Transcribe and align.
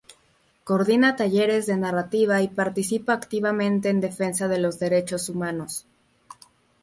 Coordina 0.69 1.09
talleres 1.15 1.67
de 1.67 1.75
narrativa 1.77 2.41
y 2.41 2.47
participa 2.47 3.13
activamente 3.13 3.89
en 3.89 3.97
la 4.01 4.07
defensa 4.07 4.47
de 4.47 4.57
los 4.57 4.79
Derechos 4.79 5.29
Humanos. 5.29 5.85